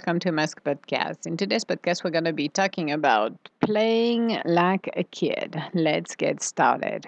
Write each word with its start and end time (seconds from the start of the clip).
welcome 0.00 0.18
to 0.18 0.32
Mask 0.32 0.64
Podcast. 0.64 1.26
In 1.26 1.36
today's 1.36 1.62
podcast, 1.62 2.02
we're 2.02 2.10
going 2.10 2.24
to 2.24 2.32
be 2.32 2.48
talking 2.48 2.90
about 2.90 3.34
playing 3.60 4.40
like 4.46 4.88
a 4.96 5.04
kid. 5.04 5.62
Let's 5.74 6.16
get 6.16 6.42
started. 6.42 7.06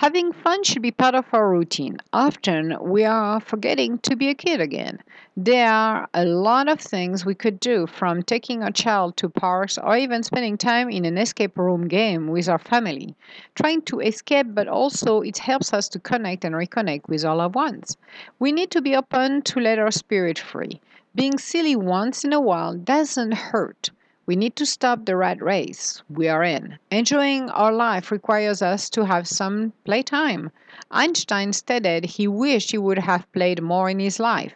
Having 0.00 0.32
fun 0.32 0.64
should 0.64 0.80
be 0.80 0.92
part 0.92 1.14
of 1.14 1.26
our 1.30 1.50
routine. 1.50 1.98
Often 2.14 2.78
we 2.80 3.04
are 3.04 3.38
forgetting 3.38 3.98
to 3.98 4.16
be 4.16 4.30
a 4.30 4.34
kid 4.34 4.58
again. 4.58 4.98
There 5.36 5.70
are 5.70 6.08
a 6.14 6.24
lot 6.24 6.70
of 6.70 6.80
things 6.80 7.26
we 7.26 7.34
could 7.34 7.60
do, 7.60 7.86
from 7.86 8.22
taking 8.22 8.62
a 8.62 8.72
child 8.72 9.18
to 9.18 9.28
parks 9.28 9.76
or 9.76 9.98
even 9.98 10.22
spending 10.22 10.56
time 10.56 10.88
in 10.88 11.04
an 11.04 11.18
escape 11.18 11.58
room 11.58 11.86
game 11.86 12.28
with 12.28 12.48
our 12.48 12.58
family. 12.58 13.14
Trying 13.56 13.82
to 13.82 14.00
escape, 14.00 14.46
but 14.54 14.68
also 14.68 15.20
it 15.20 15.36
helps 15.36 15.74
us 15.74 15.86
to 15.90 15.98
connect 15.98 16.46
and 16.46 16.54
reconnect 16.54 17.06
with 17.06 17.22
our 17.26 17.36
loved 17.36 17.54
ones. 17.54 17.98
We 18.38 18.52
need 18.52 18.70
to 18.70 18.80
be 18.80 18.96
open 18.96 19.42
to 19.42 19.60
let 19.60 19.78
our 19.78 19.90
spirit 19.90 20.38
free. 20.38 20.80
Being 21.14 21.36
silly 21.36 21.76
once 21.76 22.24
in 22.24 22.32
a 22.32 22.40
while 22.40 22.74
doesn't 22.74 23.34
hurt. 23.34 23.90
We 24.30 24.36
need 24.36 24.54
to 24.56 24.64
stop 24.64 25.06
the 25.06 25.16
rat 25.16 25.42
race 25.42 26.04
we 26.08 26.28
are 26.28 26.44
in. 26.44 26.78
Enjoying 26.92 27.50
our 27.50 27.72
life 27.72 28.12
requires 28.12 28.62
us 28.62 28.88
to 28.90 29.04
have 29.04 29.26
some 29.26 29.72
playtime. 29.84 30.52
Einstein 30.92 31.52
stated 31.52 32.04
he 32.04 32.28
wished 32.28 32.70
he 32.70 32.78
would 32.78 32.98
have 32.98 33.26
played 33.32 33.60
more 33.60 33.90
in 33.90 33.98
his 33.98 34.20
life. 34.20 34.52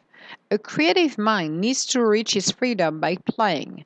A 0.52 0.58
creative 0.58 1.18
mind 1.18 1.60
needs 1.60 1.84
to 1.86 2.06
reach 2.06 2.36
its 2.36 2.52
freedom 2.52 3.00
by 3.00 3.16
playing. 3.16 3.84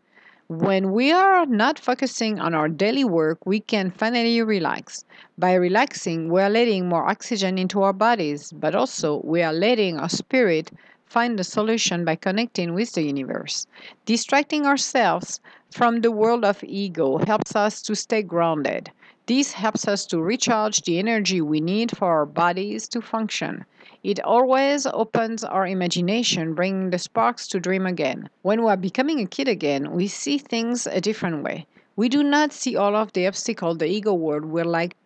When 0.49 0.93
we 0.93 1.11
are 1.11 1.47
not 1.47 1.79
focusing 1.79 2.39
on 2.39 2.53
our 2.53 2.69
daily 2.69 3.05
work, 3.05 3.47
we 3.47 3.59
can 3.59 3.91
finally 3.91 4.43
relax. 4.43 5.07
By 5.39 5.55
relaxing, 5.55 6.31
we 6.31 6.43
are 6.43 6.51
letting 6.51 6.87
more 6.87 7.09
oxygen 7.09 7.57
into 7.57 7.81
our 7.81 7.95
bodies, 7.95 8.53
but 8.53 8.75
also 8.75 9.23
we 9.25 9.41
are 9.41 9.55
letting 9.55 9.99
our 9.99 10.11
spirit 10.11 10.71
find 11.09 11.39
the 11.39 11.45
solution 11.45 12.05
by 12.05 12.15
connecting 12.15 12.75
with 12.75 12.93
the 12.93 13.03
universe. 13.03 13.67
Distracting 14.05 14.67
ourselves 14.67 15.41
from 15.71 16.01
the 16.01 16.11
world 16.11 16.45
of 16.45 16.63
ego 16.65 17.19
helps 17.19 17.57
us 17.57 17.83
to 17.83 17.95
stay 17.95 18.23
grounded. 18.23 18.91
This 19.27 19.53
helps 19.53 19.87
us 19.87 20.07
to 20.07 20.21
recharge 20.21 20.83
the 20.83 20.99
energy 20.99 21.41
we 21.41 21.61
need 21.61 21.97
for 21.97 22.09
our 22.09 22.27
bodies 22.27 22.89
to 22.89 23.03
function. 23.03 23.65
It 24.03 24.21
always 24.21 24.87
opens 24.87 25.45
our 25.45 25.67
imagination, 25.67 26.55
bringing 26.55 26.91
the 26.91 26.99
sparks 26.99 27.47
to 27.49 27.61
dream 27.61 27.85
again. 27.87 28.31
When 28.43 28.63
we 28.63 28.71
are 28.71 28.77
becoming 28.77 29.21
a 29.21 29.27
kid 29.27 29.49
again, 29.49 29.91
we 29.91 30.09
see 30.09 30.39
things 30.39 30.87
a 30.87 31.01
different 31.01 31.43
way. 31.43 31.67
We 31.97 32.09
do 32.09 32.23
not 32.23 32.53
see 32.53 32.77
all 32.77 32.95
of 32.95 33.13
the 33.13 33.27
obstacles 33.27 33.79
the 33.79 33.87
ego 33.87 34.15
world 34.15 34.45
would 34.47 34.67
like 34.67 34.97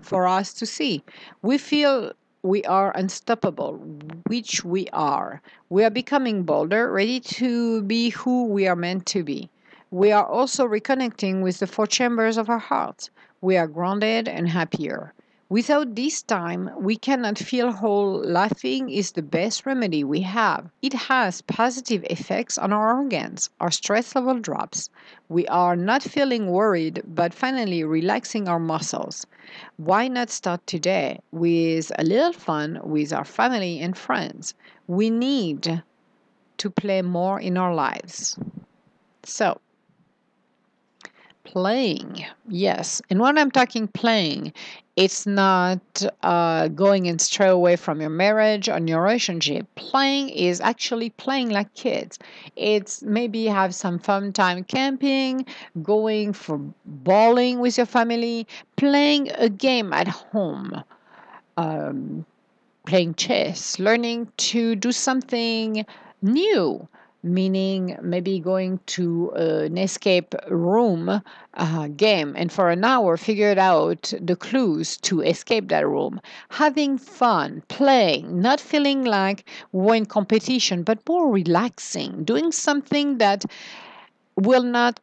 for 0.00 0.26
us 0.26 0.52
to 0.54 0.66
see. 0.66 1.04
We 1.42 1.58
feel 1.58 2.12
we 2.46 2.62
are 2.62 2.92
unstoppable, 2.96 3.74
which 4.28 4.64
we 4.64 4.86
are. 4.92 5.42
We 5.68 5.82
are 5.84 5.90
becoming 5.90 6.44
bolder, 6.44 6.92
ready 6.92 7.18
to 7.20 7.82
be 7.82 8.10
who 8.10 8.44
we 8.44 8.68
are 8.68 8.76
meant 8.76 9.04
to 9.06 9.24
be. 9.24 9.50
We 9.90 10.12
are 10.12 10.24
also 10.24 10.66
reconnecting 10.66 11.42
with 11.42 11.58
the 11.58 11.66
four 11.66 11.88
chambers 11.88 12.36
of 12.36 12.48
our 12.48 12.58
hearts. 12.58 13.10
We 13.40 13.56
are 13.56 13.66
grounded 13.66 14.28
and 14.28 14.48
happier. 14.48 15.12
Without 15.48 15.94
this 15.94 16.22
time, 16.22 16.70
we 16.76 16.96
cannot 16.96 17.38
feel 17.38 17.70
whole. 17.70 18.18
Laughing 18.18 18.90
is 18.90 19.12
the 19.12 19.22
best 19.22 19.64
remedy 19.64 20.02
we 20.02 20.22
have. 20.22 20.68
It 20.82 20.92
has 20.92 21.40
positive 21.42 22.04
effects 22.10 22.58
on 22.58 22.72
our 22.72 22.96
organs. 22.98 23.48
Our 23.60 23.70
stress 23.70 24.16
level 24.16 24.40
drops. 24.40 24.90
We 25.28 25.46
are 25.46 25.76
not 25.76 26.02
feeling 26.02 26.50
worried, 26.50 27.00
but 27.06 27.32
finally 27.32 27.84
relaxing 27.84 28.48
our 28.48 28.58
muscles. 28.58 29.24
Why 29.76 30.08
not 30.08 30.30
start 30.30 30.66
today 30.66 31.20
with 31.30 31.92
a 31.96 32.02
little 32.02 32.32
fun 32.32 32.80
with 32.82 33.12
our 33.12 33.24
family 33.24 33.78
and 33.78 33.96
friends? 33.96 34.54
We 34.88 35.10
need 35.10 35.84
to 36.56 36.70
play 36.70 37.02
more 37.02 37.38
in 37.38 37.56
our 37.56 37.72
lives. 37.72 38.36
So, 39.22 39.60
playing 41.44 42.26
yes 42.48 43.00
and 43.08 43.20
when 43.20 43.38
i'm 43.38 43.52
talking 43.52 43.86
playing 43.86 44.52
it's 44.96 45.26
not 45.26 46.02
uh, 46.22 46.68
going 46.68 47.06
and 47.06 47.20
stray 47.20 47.48
away 47.48 47.76
from 47.76 48.00
your 48.00 48.10
marriage 48.10 48.68
or 48.68 48.78
your 48.78 49.02
relationship. 49.02 49.66
Playing 49.74 50.30
is 50.30 50.60
actually 50.60 51.10
playing 51.10 51.50
like 51.50 51.72
kids. 51.74 52.18
It's 52.56 53.02
maybe 53.02 53.44
have 53.46 53.74
some 53.74 53.98
fun 53.98 54.32
time 54.32 54.64
camping 54.64 55.46
going 55.82 56.32
for 56.32 56.58
bowling 56.86 57.60
with 57.60 57.76
your 57.76 57.86
family 57.86 58.46
playing 58.76 59.30
a 59.32 59.48
game 59.50 59.92
at 59.92 60.08
home 60.08 60.82
um, 61.56 62.24
playing 62.86 63.14
chess 63.14 63.78
learning 63.78 64.30
to 64.36 64.76
do 64.76 64.92
something 64.92 65.84
new 66.22 66.88
meaning 67.26 67.98
maybe 68.02 68.38
going 68.38 68.80
to 68.86 69.30
an 69.30 69.76
escape 69.78 70.34
room 70.48 71.22
uh, 71.54 71.88
game 71.88 72.34
and 72.36 72.52
for 72.52 72.70
an 72.70 72.84
hour 72.84 73.16
figured 73.16 73.58
out 73.58 74.12
the 74.20 74.36
clues 74.36 74.96
to 74.98 75.20
escape 75.20 75.68
that 75.68 75.86
room. 75.86 76.20
Having 76.50 76.98
fun 76.98 77.62
playing 77.68 78.40
not 78.40 78.60
feeling 78.60 79.04
like 79.04 79.44
we're 79.72 79.96
in 79.96 80.06
competition 80.06 80.82
but 80.82 81.06
more 81.08 81.30
relaxing 81.30 82.24
doing 82.24 82.52
something 82.52 83.18
that 83.18 83.44
will 84.36 84.62
not 84.62 85.00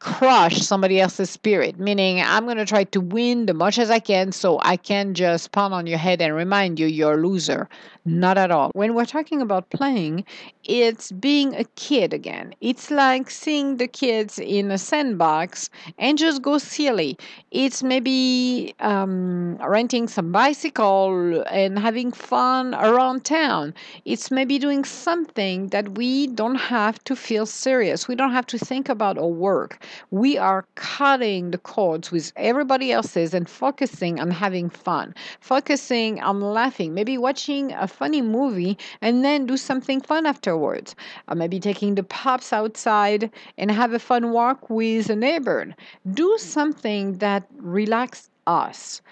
crush 0.00 0.58
somebody 0.58 1.00
else's 1.00 1.30
spirit, 1.30 1.78
meaning 1.78 2.20
I'm 2.20 2.44
going 2.44 2.56
to 2.56 2.66
try 2.66 2.84
to 2.84 3.00
win 3.00 3.46
the 3.46 3.54
much 3.54 3.78
as 3.78 3.90
I 3.90 3.98
can 3.98 4.32
so 4.32 4.58
I 4.62 4.76
can 4.76 5.14
just 5.14 5.52
pound 5.52 5.74
on 5.74 5.86
your 5.86 5.98
head 5.98 6.20
and 6.20 6.34
remind 6.34 6.78
you 6.78 6.86
you're 6.86 7.14
a 7.14 7.16
loser. 7.16 7.68
Not 8.04 8.38
at 8.38 8.50
all. 8.50 8.70
When 8.72 8.94
we're 8.94 9.04
talking 9.04 9.42
about 9.42 9.68
playing, 9.68 10.24
it's 10.64 11.12
being 11.12 11.54
a 11.54 11.64
kid 11.76 12.14
again. 12.14 12.54
It's 12.62 12.90
like 12.90 13.30
seeing 13.30 13.76
the 13.76 13.86
kids 13.86 14.38
in 14.38 14.70
a 14.70 14.78
sandbox 14.78 15.68
and 15.98 16.16
just 16.16 16.40
go 16.40 16.56
silly. 16.56 17.18
It's 17.50 17.82
maybe 17.82 18.74
um, 18.80 19.56
renting 19.56 20.08
some 20.08 20.32
bicycle 20.32 21.44
and 21.50 21.78
having 21.78 22.10
fun 22.12 22.74
around 22.74 23.26
town. 23.26 23.74
It's 24.06 24.30
maybe 24.30 24.58
doing 24.58 24.84
something 24.84 25.68
that 25.68 25.90
we 25.90 26.28
don't 26.28 26.54
have 26.54 27.02
to 27.04 27.14
feel 27.14 27.44
serious. 27.44 28.08
We 28.08 28.14
don't 28.14 28.32
have 28.32 28.46
to 28.46 28.58
think 28.58 28.88
about 28.88 29.18
our 29.18 29.28
work 29.28 29.78
we 30.10 30.36
are 30.38 30.64
cutting 30.74 31.50
the 31.50 31.58
cords 31.58 32.10
with 32.10 32.32
everybody 32.36 32.92
else's 32.92 33.34
and 33.34 33.48
focusing 33.48 34.20
on 34.20 34.30
having 34.30 34.70
fun, 34.70 35.14
focusing 35.40 36.20
on 36.20 36.40
laughing, 36.40 36.94
maybe 36.94 37.18
watching 37.18 37.72
a 37.72 37.86
funny 37.86 38.22
movie 38.22 38.78
and 39.00 39.24
then 39.24 39.46
do 39.46 39.56
something 39.56 40.00
fun 40.00 40.26
afterwards. 40.26 40.94
Or 41.28 41.34
maybe 41.34 41.60
taking 41.60 41.94
the 41.94 42.02
pups 42.02 42.52
outside 42.52 43.30
and 43.56 43.70
have 43.70 43.92
a 43.92 43.98
fun 43.98 44.32
walk 44.32 44.70
with 44.70 45.10
a 45.10 45.16
neighbor. 45.16 45.74
Do 46.10 46.36
something 46.38 47.18
that 47.18 47.46
relaxes 47.56 48.30
us. 48.46 49.02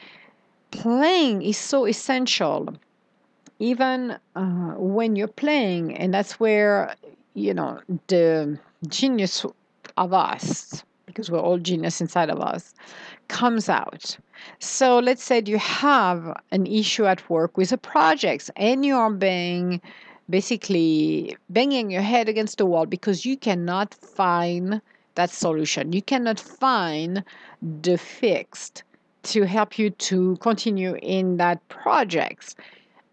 Playing 0.71 1.43
is 1.43 1.57
so 1.59 1.87
essential 1.87 2.75
even 3.59 4.19
uh, 4.35 4.75
when 4.77 5.17
you're 5.17 5.29
playing 5.29 5.97
and 5.97 6.13
that's 6.13 6.39
where 6.39 6.95
you 7.35 7.55
know 7.55 7.81
the 8.09 8.59
genius 8.89 9.45
of 9.97 10.13
us, 10.13 10.83
because 11.07 11.31
we're 11.31 11.41
all 11.41 11.59
genius 11.59 12.01
inside 12.01 12.31
of 12.31 12.41
us, 12.41 12.75
comes 13.29 13.69
out. 13.69 14.17
So 14.59 14.99
let's 14.99 15.23
say 15.23 15.43
you 15.45 15.59
have 15.59 16.37
an 16.51 16.67
issue 16.67 17.07
at 17.07 17.29
work 17.31 17.57
with 17.57 17.73
a 17.73 17.79
project 17.79 18.51
and 18.57 18.85
you 18.85 18.97
are 18.97 19.11
being 19.11 19.81
basically 20.29 21.37
banging 21.51 21.91
your 21.91 22.03
head 22.03 22.29
against 22.29 22.59
the 22.59 22.67
wall 22.67 22.87
because 22.87 23.25
you 23.25 23.37
cannot 23.37 23.95
find 23.95 24.81
that 25.15 25.31
solution. 25.31 25.93
You 25.93 26.03
cannot 26.03 26.39
find 26.39 27.25
the 27.63 27.97
fix 27.97 28.73
to 29.25 29.45
help 29.45 29.79
you 29.79 29.91
to 29.91 30.37
continue 30.37 30.97
in 31.03 31.37
that 31.39 31.67
project 31.69 32.55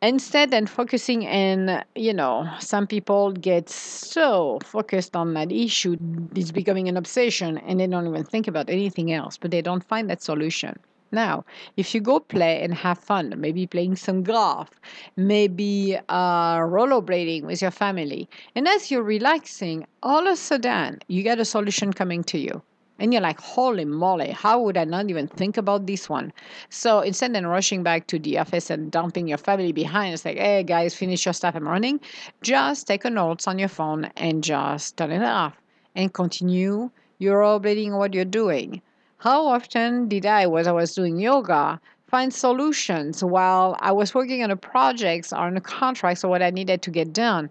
instead 0.03 0.53
and 0.53 0.69
focusing 0.69 1.23
in 1.23 1.81
you 1.95 2.13
know 2.13 2.47
some 2.59 2.85
people 2.85 3.31
get 3.31 3.69
so 3.69 4.59
focused 4.63 5.15
on 5.15 5.33
that 5.33 5.51
issue 5.51 5.95
it's 6.35 6.51
becoming 6.51 6.89
an 6.89 6.97
obsession 6.97 7.57
and 7.59 7.79
they 7.79 7.87
don't 7.87 8.07
even 8.07 8.23
think 8.23 8.47
about 8.47 8.69
anything 8.69 9.13
else 9.13 9.37
but 9.37 9.49
they 9.51 9.61
don't 9.61 9.83
find 9.83 10.09
that 10.09 10.21
solution. 10.21 10.77
Now 11.11 11.45
if 11.77 11.93
you 11.93 12.01
go 12.01 12.19
play 12.19 12.61
and 12.63 12.73
have 12.73 12.97
fun 12.97 13.33
maybe 13.37 13.65
playing 13.67 13.95
some 13.95 14.23
golf 14.23 14.69
maybe 15.15 15.97
uh, 16.09 16.57
rollerblading 16.57 17.43
with 17.43 17.61
your 17.61 17.71
family 17.71 18.27
and 18.55 18.67
as 18.67 18.91
you're 18.91 19.03
relaxing 19.03 19.85
all 20.01 20.27
of 20.27 20.33
a 20.33 20.35
sudden 20.35 20.99
you 21.07 21.23
get 21.23 21.39
a 21.39 21.45
solution 21.45 21.93
coming 21.93 22.23
to 22.25 22.39
you 22.39 22.61
and 22.99 23.11
you're 23.13 23.21
like, 23.21 23.39
holy 23.39 23.85
moly, 23.85 24.31
how 24.31 24.61
would 24.61 24.77
I 24.77 24.83
not 24.83 25.09
even 25.09 25.27
think 25.27 25.57
about 25.57 25.87
this 25.87 26.09
one? 26.09 26.31
So 26.69 27.01
instead 27.01 27.35
of 27.35 27.43
rushing 27.43 27.83
back 27.83 28.07
to 28.07 28.19
the 28.19 28.37
office 28.37 28.69
and 28.69 28.91
dumping 28.91 29.27
your 29.27 29.37
family 29.37 29.71
behind, 29.71 30.13
it's 30.13 30.25
like, 30.25 30.37
hey 30.37 30.63
guys, 30.63 30.93
finish 30.95 31.25
your 31.25 31.33
stuff, 31.33 31.55
I'm 31.55 31.67
running. 31.67 31.99
Just 32.41 32.87
take 32.87 33.05
a 33.05 33.09
notes 33.09 33.47
on 33.47 33.59
your 33.59 33.69
phone 33.69 34.05
and 34.17 34.43
just 34.43 34.97
turn 34.97 35.11
it 35.11 35.23
off 35.23 35.53
and 35.95 36.13
continue 36.13 36.89
your 37.17 37.41
rollerblading 37.41 37.97
what 37.97 38.13
you're 38.13 38.25
doing. 38.25 38.81
How 39.17 39.47
often 39.47 40.09
did 40.09 40.25
I, 40.25 40.47
when 40.47 40.67
I 40.67 40.71
was 40.71 40.93
doing 40.93 41.17
yoga, 41.19 41.79
find 42.07 42.33
solutions 42.33 43.23
while 43.23 43.77
I 43.79 43.91
was 43.91 44.13
working 44.13 44.43
on 44.43 44.51
a 44.51 44.55
project 44.55 45.31
or 45.31 45.39
on 45.39 45.57
a 45.57 45.61
contract 45.61 46.23
or 46.23 46.27
what 46.27 46.43
I 46.43 46.49
needed 46.49 46.81
to 46.83 46.91
get 46.91 47.13
done? 47.13 47.49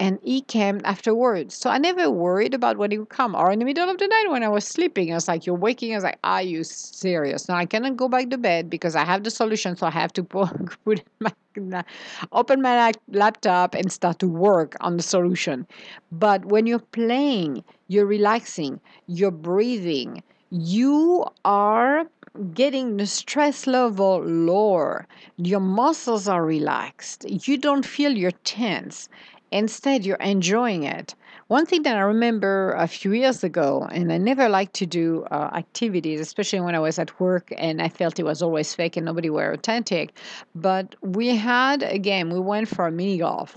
And 0.00 0.18
he 0.22 0.40
came 0.40 0.80
afterwards. 0.84 1.54
So 1.54 1.70
I 1.70 1.78
never 1.78 2.10
worried 2.10 2.54
about 2.54 2.76
when 2.78 2.90
he 2.90 2.98
would 2.98 3.08
come. 3.08 3.34
Or 3.34 3.50
in 3.52 3.58
the 3.58 3.64
middle 3.64 3.88
of 3.88 3.98
the 3.98 4.06
night 4.06 4.26
when 4.28 4.42
I 4.42 4.48
was 4.48 4.64
sleeping, 4.66 5.12
I 5.12 5.14
was 5.14 5.28
like, 5.28 5.46
You're 5.46 5.56
waking. 5.56 5.92
I 5.92 5.96
was 5.96 6.04
like, 6.04 6.18
Are 6.24 6.42
you 6.42 6.64
serious? 6.64 7.48
Now 7.48 7.56
I 7.56 7.66
cannot 7.66 7.96
go 7.96 8.08
back 8.08 8.30
to 8.30 8.38
bed 8.38 8.68
because 8.68 8.96
I 8.96 9.04
have 9.04 9.24
the 9.24 9.30
solution. 9.30 9.76
So 9.76 9.86
I 9.86 9.90
have 9.90 10.12
to 10.14 10.24
put 10.24 11.02
my, 11.20 11.84
open 12.32 12.62
my 12.62 12.92
laptop 13.08 13.74
and 13.74 13.90
start 13.92 14.18
to 14.20 14.28
work 14.28 14.76
on 14.80 14.96
the 14.96 15.02
solution. 15.02 15.66
But 16.10 16.44
when 16.46 16.66
you're 16.66 16.78
playing, 16.78 17.64
you're 17.88 18.06
relaxing, 18.06 18.80
you're 19.06 19.30
breathing, 19.30 20.22
you 20.50 21.24
are 21.44 22.06
getting 22.52 22.96
the 22.96 23.06
stress 23.06 23.66
level 23.66 24.20
lower. 24.24 25.06
Your 25.36 25.60
muscles 25.60 26.26
are 26.26 26.44
relaxed. 26.44 27.24
You 27.46 27.56
don't 27.58 27.86
feel 27.86 28.12
you're 28.12 28.32
tense. 28.42 29.08
Instead, 29.50 30.04
you're 30.04 30.16
enjoying 30.16 30.82
it. 30.84 31.14
One 31.48 31.66
thing 31.66 31.82
that 31.82 31.96
I 31.96 32.00
remember 32.00 32.72
a 32.72 32.88
few 32.88 33.12
years 33.12 33.44
ago, 33.44 33.86
and 33.92 34.12
I 34.12 34.18
never 34.18 34.48
liked 34.48 34.74
to 34.74 34.86
do 34.86 35.24
uh, 35.30 35.50
activities, 35.54 36.20
especially 36.20 36.60
when 36.60 36.74
I 36.74 36.80
was 36.80 36.98
at 36.98 37.20
work 37.20 37.52
and 37.56 37.80
I 37.82 37.88
felt 37.88 38.18
it 38.18 38.24
was 38.24 38.42
always 38.42 38.74
fake 38.74 38.96
and 38.96 39.06
nobody 39.06 39.30
were 39.30 39.52
authentic. 39.52 40.16
But 40.54 40.94
we 41.02 41.36
had 41.36 41.82
a 41.82 41.98
game, 41.98 42.30
we 42.30 42.40
went 42.40 42.68
for 42.68 42.86
a 42.86 42.90
mini 42.90 43.18
golf. 43.18 43.56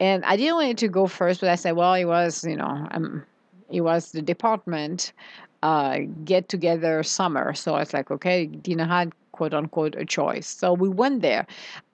And 0.00 0.24
I 0.24 0.36
didn't 0.36 0.56
want 0.56 0.78
to 0.80 0.88
go 0.88 1.06
first, 1.06 1.40
but 1.40 1.48
I 1.48 1.54
said, 1.54 1.72
well, 1.76 1.94
it 1.94 2.06
was, 2.06 2.44
you 2.44 2.56
know, 2.56 2.88
um, 2.90 3.24
it 3.70 3.82
was 3.82 4.10
the 4.10 4.20
department 4.20 5.12
uh, 5.62 6.00
get 6.24 6.48
together 6.48 7.02
summer. 7.04 7.54
So 7.54 7.74
I 7.74 7.80
was 7.80 7.94
like, 7.94 8.10
okay, 8.10 8.46
Dina 8.46 8.86
had 8.86 9.12
quote 9.32 9.54
unquote 9.54 9.94
a 9.96 10.04
choice. 10.04 10.46
So 10.46 10.72
we 10.72 10.88
went 10.88 11.22
there. 11.22 11.46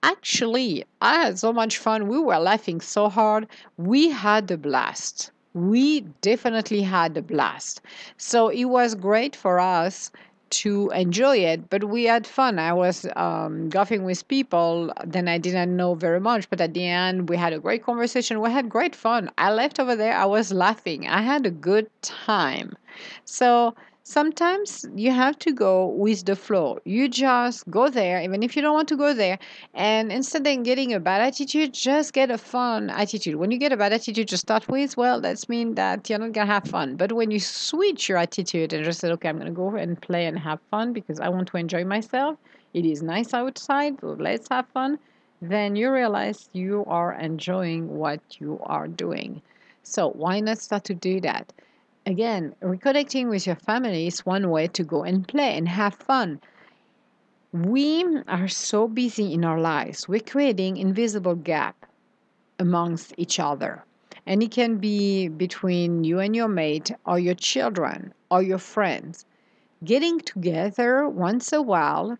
Actually, 0.03 0.85
I 1.01 1.15
had 1.23 1.39
so 1.39 1.51
much 1.51 1.77
fun. 1.77 2.07
We 2.07 2.19
were 2.19 2.37
laughing 2.37 2.81
so 2.81 3.09
hard. 3.09 3.47
We 3.77 4.09
had 4.09 4.51
a 4.51 4.57
blast. 4.57 5.31
We 5.53 6.01
definitely 6.21 6.81
had 6.81 7.17
a 7.17 7.21
blast. 7.21 7.81
So 8.17 8.49
it 8.49 8.65
was 8.65 8.93
great 8.95 9.35
for 9.35 9.59
us 9.59 10.11
to 10.49 10.89
enjoy 10.89 11.37
it, 11.37 11.69
but 11.69 11.83
we 11.83 12.05
had 12.05 12.25
fun. 12.25 12.59
I 12.59 12.73
was 12.73 13.05
um, 13.15 13.69
golfing 13.69 14.03
with 14.03 14.27
people 14.27 14.91
then 15.05 15.27
I 15.27 15.37
didn't 15.37 15.75
know 15.75 15.93
very 15.93 16.19
much, 16.19 16.49
but 16.49 16.61
at 16.61 16.73
the 16.73 16.85
end 16.87 17.29
we 17.29 17.37
had 17.37 17.53
a 17.53 17.59
great 17.59 17.83
conversation. 17.83 18.41
We 18.41 18.51
had 18.51 18.69
great 18.69 18.95
fun. 18.95 19.29
I 19.37 19.51
left 19.51 19.79
over 19.79 19.95
there. 19.95 20.15
I 20.15 20.25
was 20.25 20.51
laughing. 20.51 21.07
I 21.07 21.21
had 21.21 21.45
a 21.45 21.51
good 21.51 21.89
time. 22.01 22.73
So 23.25 23.75
sometimes 24.09 24.85
you 24.95 25.11
have 25.11 25.37
to 25.37 25.51
go 25.53 25.85
with 25.85 26.25
the 26.25 26.35
flow. 26.35 26.79
You 26.83 27.07
just 27.07 27.69
go 27.69 27.89
there, 27.89 28.19
even 28.21 28.41
if 28.41 28.55
you 28.55 28.61
don't 28.63 28.73
want 28.73 28.89
to 28.89 28.97
go 28.97 29.13
there. 29.13 29.37
And 29.75 30.11
instead 30.11 30.47
of 30.47 30.63
getting 30.63 30.93
a 30.93 30.99
bad 30.99 31.21
attitude, 31.21 31.73
just 31.73 32.13
get 32.13 32.31
a 32.31 32.37
fun 32.39 32.89
attitude. 32.89 33.35
When 33.35 33.51
you 33.51 33.59
get 33.59 33.71
a 33.71 33.77
bad 33.77 33.93
attitude 33.93 34.27
to 34.29 34.37
start 34.37 34.67
with, 34.67 34.97
well, 34.97 35.21
that's 35.21 35.47
mean 35.47 35.75
that 35.75 36.09
you're 36.09 36.17
not 36.17 36.31
gonna 36.31 36.51
have 36.51 36.63
fun. 36.63 36.95
But 36.95 37.11
when 37.11 37.29
you 37.29 37.39
switch 37.39 38.09
your 38.09 38.17
attitude 38.17 38.73
and 38.73 38.83
just 38.83 38.99
say, 38.99 39.11
okay, 39.11 39.29
I'm 39.29 39.37
gonna 39.37 39.51
go 39.51 39.75
and 39.75 40.01
play 40.01 40.25
and 40.25 40.39
have 40.39 40.59
fun 40.71 40.91
because 40.91 41.19
I 41.19 41.29
want 41.29 41.47
to 41.49 41.57
enjoy 41.57 41.85
myself. 41.85 42.37
It 42.73 42.85
is 42.85 43.03
nice 43.03 43.33
outside. 43.33 44.01
Let's 44.01 44.49
have 44.49 44.67
fun. 44.69 44.97
Then 45.41 45.75
you 45.75 45.91
realize 45.91 46.49
you 46.53 46.83
are 46.87 47.13
enjoying 47.13 47.87
what 47.97 48.21
you 48.39 48.59
are 48.63 48.87
doing. 48.87 49.41
So 49.83 50.09
why 50.09 50.39
not 50.39 50.57
start 50.57 50.83
to 50.85 50.95
do 50.95 51.21
that? 51.21 51.53
Again, 52.09 52.55
reconnecting 52.61 53.29
with 53.29 53.45
your 53.45 53.55
family 53.55 54.07
is 54.07 54.25
one 54.25 54.49
way 54.49 54.67
to 54.67 54.83
go 54.83 55.03
and 55.03 55.27
play 55.27 55.55
and 55.55 55.69
have 55.69 55.93
fun. 55.93 56.41
We 57.53 58.03
are 58.27 58.47
so 58.47 58.87
busy 58.87 59.33
in 59.33 59.45
our 59.45 59.59
lives, 59.59 60.07
we're 60.07 60.19
creating 60.19 60.77
invisible 60.77 61.35
gap 61.35 61.85
amongst 62.57 63.13
each 63.17 63.39
other. 63.39 63.85
And 64.25 64.43
it 64.43 64.51
can 64.51 64.77
be 64.77 65.27
between 65.27 66.03
you 66.03 66.19
and 66.19 66.35
your 66.35 66.47
mate, 66.47 66.91
or 67.05 67.19
your 67.19 67.35
children, 67.35 68.13
or 68.29 68.41
your 68.41 68.59
friends. 68.59 69.25
Getting 69.83 70.19
together 70.19 71.07
once 71.07 71.53
a 71.53 71.61
while 71.61 72.17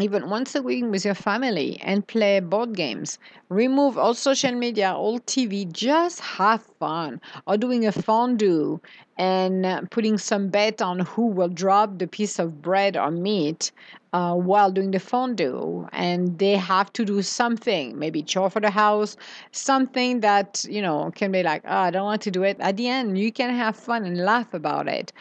even 0.00 0.30
once 0.30 0.54
a 0.54 0.62
week 0.62 0.84
with 0.86 1.04
your 1.04 1.14
family 1.14 1.78
and 1.82 2.06
play 2.06 2.40
board 2.40 2.74
games. 2.74 3.18
Remove 3.50 3.98
all 3.98 4.14
social 4.14 4.52
media, 4.52 4.92
all 4.92 5.20
TV, 5.20 5.70
just 5.70 6.20
have 6.20 6.62
fun. 6.80 7.20
Or 7.46 7.58
doing 7.58 7.86
a 7.86 7.92
fondue 7.92 8.80
and 9.18 9.66
uh, 9.66 9.82
putting 9.90 10.16
some 10.16 10.48
bet 10.48 10.80
on 10.80 11.00
who 11.00 11.26
will 11.26 11.48
drop 11.48 11.98
the 11.98 12.06
piece 12.06 12.38
of 12.38 12.62
bread 12.62 12.96
or 12.96 13.10
meat 13.10 13.70
uh, 14.14 14.34
while 14.34 14.70
doing 14.70 14.92
the 14.92 14.98
fondue. 14.98 15.86
And 15.92 16.38
they 16.38 16.56
have 16.56 16.90
to 16.94 17.04
do 17.04 17.20
something, 17.20 17.98
maybe 17.98 18.22
chore 18.22 18.48
for 18.48 18.60
the 18.60 18.70
house, 18.70 19.16
something 19.52 20.20
that, 20.20 20.64
you 20.68 20.80
know, 20.80 21.10
can 21.14 21.30
be 21.32 21.42
like, 21.42 21.62
oh, 21.66 21.76
I 21.76 21.90
don't 21.90 22.04
want 22.04 22.22
to 22.22 22.30
do 22.30 22.42
it. 22.44 22.56
At 22.60 22.78
the 22.78 22.88
end, 22.88 23.18
you 23.18 23.30
can 23.30 23.54
have 23.54 23.76
fun 23.76 24.04
and 24.06 24.24
laugh 24.24 24.54
about 24.54 24.88
it. 24.88 25.12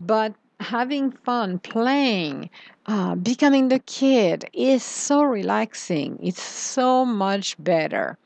But 0.00 0.34
having 0.60 1.10
fun 1.12 1.58
playing 1.58 2.50
uh, 2.86 3.14
becoming 3.16 3.68
the 3.68 3.78
kid 3.80 4.48
is 4.52 4.82
so 4.82 5.22
relaxing. 5.22 6.18
It's 6.22 6.42
so 6.42 7.04
much 7.04 7.56
better. 7.62 8.18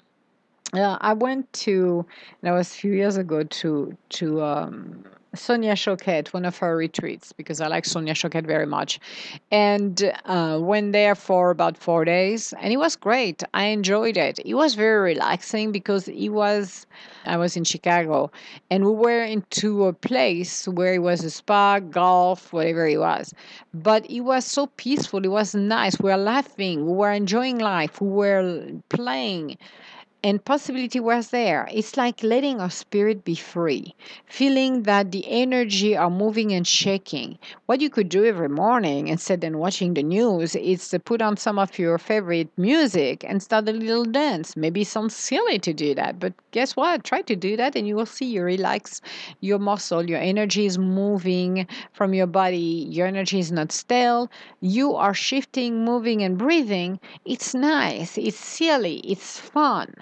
Uh, 0.73 0.97
i 1.01 1.13
went 1.13 1.53
to 1.53 2.07
that 2.43 2.53
was 2.53 2.69
a 2.69 2.75
few 2.75 2.93
years 2.93 3.17
ago 3.17 3.43
to 3.43 3.97
to 4.09 4.41
um, 4.43 5.05
Sonia 5.35 5.75
Choquette, 5.75 6.33
one 6.33 6.45
of 6.45 6.59
her 6.59 6.77
retreats, 6.77 7.33
because 7.33 7.61
I 7.61 7.69
like 7.69 7.85
Sonia 7.85 8.15
Choquette 8.15 8.47
very 8.47 8.67
much, 8.67 8.99
and 9.53 10.13
uh, 10.25 10.59
went 10.61 10.93
there 10.93 11.15
for 11.15 11.51
about 11.51 11.77
four 11.77 12.05
days, 12.05 12.53
and 12.61 12.73
it 12.73 12.79
was 12.79 12.97
great. 12.97 13.45
I 13.55 13.67
enjoyed 13.67 14.17
it. 14.17 14.41
It 14.45 14.55
was 14.55 14.75
very 14.75 15.15
relaxing 15.15 15.71
because 15.71 16.09
it 16.09 16.31
was. 16.31 16.87
I 17.27 17.37
was 17.37 17.57
in 17.57 17.65
Chicago, 17.65 18.31
and 18.71 18.85
we 18.85 18.93
were 18.93 19.23
into 19.23 19.85
a 19.85 19.93
place 19.93 20.67
where 20.67 20.95
it 20.95 21.03
was 21.03 21.23
a 21.23 21.31
spa, 21.31 21.79
golf, 21.79 22.53
whatever 22.53 22.89
it 22.89 22.99
was, 22.99 23.35
but 23.73 24.11
it 24.11 24.23
was 24.23 24.45
so 24.45 24.67
peaceful. 24.67 25.25
It 25.25 25.29
was 25.29 25.55
nice. 25.55 26.01
We 26.01 26.11
were 26.11 26.17
laughing. 26.17 26.87
We 26.87 26.93
were 26.93 27.13
enjoying 27.13 27.59
life. 27.59 28.01
We 28.01 28.09
were 28.09 28.69
playing 28.89 29.59
and 30.23 30.45
possibility 30.45 31.01
was 31.01 31.31
there. 31.31 31.67
It's 31.73 31.97
like 31.97 32.23
letting 32.23 32.61
our 32.61 32.71
spirit 32.71 33.25
be 33.25 33.35
free, 33.35 33.95
feeling 34.27 34.83
that 34.83 35.13
the 35.13 35.25
energy 35.27 35.97
are 35.97 36.11
moving 36.11 36.53
and 36.53 36.67
shaking. 36.67 37.39
What 37.67 37.81
you 37.81 37.89
could 37.89 38.09
do 38.09 38.25
every 38.25 38.49
morning 38.49 39.09
instead 39.09 39.43
of 39.45 39.55
watching 39.55 39.95
the 39.95 40.03
news 40.03 40.55
is 40.55 40.89
to 40.91 40.99
put 40.99 41.23
on 41.23 41.37
some 41.39 41.59
of 41.59 41.79
your 41.79 41.97
favorite 41.99 42.49
music 42.59 43.25
and 43.27 43.43
start 43.43 43.69
a 43.69 43.73
little 43.73 44.05
dance. 44.05 44.57
Maybe 44.57 44.83
it 44.83 44.89
sounds 44.89 45.17
silly 45.17 45.59
to 45.61 45.73
do 45.73 45.95
that, 45.95 46.19
but 46.21 46.35
guess 46.51 46.77
what? 46.77 47.03
Try 47.05 47.23
to 47.23 47.35
do 47.37 47.57
that 47.57 47.75
and 47.75 47.89
you 47.89 47.97
will 47.97 48.07
see 48.07 48.27
you 48.27 48.43
relax 48.43 49.01
your 49.41 49.59
muscle, 49.59 50.09
your 50.09 50.21
energy 50.21 50.67
is 50.67 50.79
moving 50.79 51.67
from 51.93 52.13
your 52.13 52.27
body, 52.27 52.87
your 52.91 53.07
energy 53.07 53.39
is 53.39 53.51
not 53.51 53.73
stale. 53.73 54.31
You 54.61 54.95
are 54.95 55.15
shifting, 55.15 55.85
moving, 55.85 56.23
and 56.23 56.37
breathing. 56.37 57.01
It's 57.25 57.55
nice, 57.55 58.19
it's 58.19 58.39
silly, 58.39 58.99
it's 58.99 59.39
fun. 59.39 59.95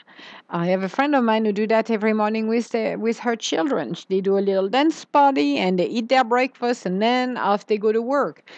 I 0.51 0.67
have 0.69 0.83
a 0.83 0.89
friend 0.89 1.15
of 1.15 1.25
mine 1.25 1.45
who 1.45 1.53
do 1.53 1.67
that 1.67 1.91
every 1.91 2.13
morning 2.13 2.49
with 2.49 2.71
their, 2.71 2.99
with 2.99 3.19
her 3.21 3.37
children. 3.37 3.95
They 4.09 4.21
do 4.21 4.39
a 4.39 4.41
little 4.41 4.69
dance 4.69 5.05
party 5.05 5.59
and 5.59 5.79
they 5.79 5.87
eat 5.87 6.09
their 6.09 6.25
breakfast 6.25 6.87
and 6.87 7.01
then 7.03 7.37
off 7.37 7.67
they 7.67 7.79
go 7.79 7.93
to 7.93 8.03
work 8.03 8.49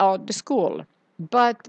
or 0.00 0.18
the 0.18 0.32
school. 0.32 0.84
But 1.18 1.68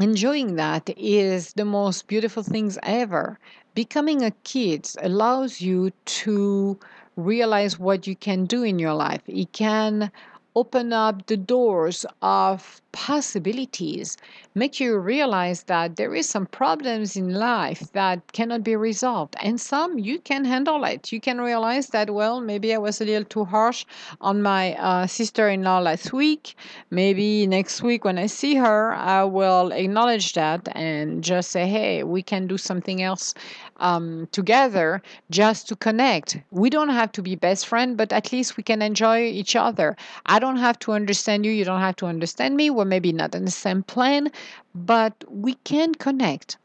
enjoying 0.00 0.56
that 0.56 0.90
is 0.96 1.52
the 1.54 1.64
most 1.64 2.06
beautiful 2.06 2.42
things 2.42 2.78
ever. 2.82 3.38
Becoming 3.74 4.22
a 4.22 4.30
kid 4.42 4.88
allows 5.02 5.60
you 5.60 5.92
to 6.06 6.78
realize 7.16 7.78
what 7.78 8.06
you 8.06 8.16
can 8.16 8.44
do 8.44 8.62
in 8.62 8.78
your 8.78 8.94
life. 8.94 9.22
It 9.26 9.52
can 9.52 10.10
open 10.56 10.92
up 10.92 11.26
the 11.26 11.36
doors 11.36 12.06
of 12.22 12.80
possibilities 12.94 14.16
make 14.54 14.78
you 14.78 14.96
realize 14.96 15.64
that 15.64 15.96
there 15.96 16.14
is 16.14 16.28
some 16.28 16.46
problems 16.46 17.16
in 17.16 17.34
life 17.34 17.80
that 17.92 18.32
cannot 18.32 18.62
be 18.62 18.76
resolved 18.76 19.34
and 19.42 19.60
some 19.60 19.98
you 19.98 20.20
can 20.20 20.44
handle 20.44 20.84
it. 20.84 21.10
You 21.10 21.20
can 21.20 21.40
realize 21.40 21.88
that 21.88 22.10
well 22.10 22.40
maybe 22.40 22.72
i 22.72 22.78
was 22.78 23.00
a 23.00 23.04
little 23.04 23.24
too 23.24 23.44
harsh 23.44 23.84
on 24.20 24.42
my 24.42 24.74
uh, 24.74 25.06
sister-in-law 25.08 25.80
last 25.80 26.12
week. 26.12 26.54
Maybe 26.90 27.48
next 27.48 27.82
week 27.82 28.04
when 28.04 28.16
i 28.16 28.26
see 28.26 28.54
her 28.54 28.94
i 28.94 29.24
will 29.24 29.72
acknowledge 29.72 30.34
that 30.34 30.68
and 30.76 31.24
just 31.24 31.50
say 31.50 31.66
hey 31.66 32.04
we 32.04 32.22
can 32.22 32.46
do 32.46 32.56
something 32.56 33.02
else 33.02 33.34
um, 33.78 34.28
together 34.30 35.02
just 35.30 35.66
to 35.68 35.74
connect. 35.76 36.38
We 36.52 36.70
don't 36.70 36.90
have 36.90 37.10
to 37.12 37.22
be 37.22 37.34
best 37.34 37.66
friend 37.66 37.96
but 37.96 38.12
at 38.12 38.30
least 38.32 38.56
we 38.56 38.62
can 38.62 38.82
enjoy 38.82 39.24
each 39.24 39.56
other. 39.56 39.96
I 40.26 40.38
don't 40.38 40.58
have 40.58 40.78
to 40.80 40.92
understand 40.92 41.44
you. 41.44 41.50
You 41.50 41.64
don't 41.64 41.80
have 41.80 41.96
to 41.96 42.06
understand 42.06 42.56
me. 42.56 42.70
We're 42.70 42.83
maybe 42.84 43.12
not 43.12 43.34
on 43.34 43.44
the 43.44 43.50
same 43.50 43.82
plane 43.82 44.30
but 44.74 45.24
we 45.28 45.54
can 45.64 45.94
connect 45.94 46.58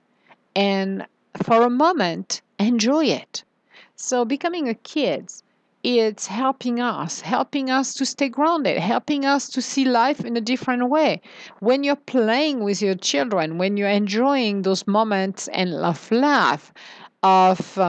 and 0.55 1.05
for 1.43 1.63
a 1.63 1.69
moment 1.69 2.41
enjoy 2.57 3.05
it. 3.05 3.43
So 3.95 4.25
becoming 4.25 4.67
a 4.67 4.73
kid 4.73 5.31
it's 5.81 6.27
helping 6.27 6.81
us, 6.81 7.21
helping 7.21 7.69
us 7.69 7.93
to 7.93 8.05
stay 8.05 8.27
grounded, 8.27 8.77
helping 8.77 9.23
us 9.23 9.47
to 9.49 9.61
see 9.61 9.85
life 9.85 10.25
in 10.25 10.35
a 10.35 10.41
different 10.41 10.89
way. 10.89 11.21
When 11.59 11.83
you're 11.83 11.95
playing 11.95 12.63
with 12.65 12.81
your 12.81 12.95
children, 12.95 13.57
when 13.57 13.77
you're 13.77 13.87
enjoying 13.87 14.63
those 14.63 14.85
moments 14.87 15.47
and 15.53 15.73
of 15.73 16.11
laugh, 16.11 16.73
of 17.23 17.79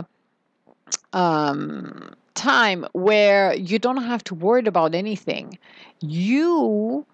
um, 1.13 2.15
time 2.35 2.87
where 2.93 3.55
you 3.55 3.79
don't 3.79 4.05
have 4.05 4.23
to 4.25 4.35
worry 4.35 4.67
about 4.67 4.95
anything. 4.95 5.59
You 6.01 7.05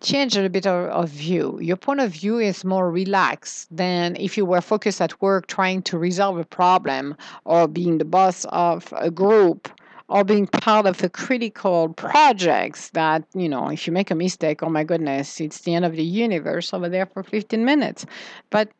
change 0.00 0.34
a 0.34 0.38
little 0.38 0.50
bit 0.50 0.66
of, 0.66 0.88
of 0.90 1.08
view. 1.08 1.58
Your 1.60 1.76
point 1.76 2.00
of 2.00 2.12
view 2.12 2.38
is 2.38 2.64
more 2.64 2.90
relaxed 2.90 3.74
than 3.74 4.16
if 4.16 4.36
you 4.36 4.44
were 4.44 4.60
focused 4.60 5.00
at 5.00 5.20
work 5.20 5.46
trying 5.46 5.82
to 5.82 5.98
resolve 5.98 6.38
a 6.38 6.44
problem 6.44 7.16
or 7.44 7.68
being 7.68 7.98
the 7.98 8.04
boss 8.04 8.46
of 8.48 8.92
a 8.96 9.10
group 9.10 9.68
or 10.08 10.24
being 10.24 10.46
part 10.46 10.86
of 10.86 11.02
a 11.04 11.08
critical 11.08 11.90
projects 11.90 12.90
that 12.90 13.24
you 13.34 13.48
know 13.48 13.68
if 13.68 13.86
you 13.86 13.92
make 13.92 14.10
a 14.10 14.14
mistake 14.14 14.60
oh 14.60 14.68
my 14.68 14.82
goodness 14.82 15.40
it's 15.40 15.60
the 15.60 15.72
end 15.72 15.84
of 15.84 15.94
the 15.94 16.02
universe 16.02 16.74
over 16.74 16.88
there 16.88 17.06
for 17.06 17.22
15 17.22 17.64
minutes. 17.64 18.06
But 18.50 18.70